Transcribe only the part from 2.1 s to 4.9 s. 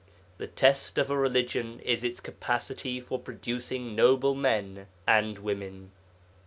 capacity for producing noble men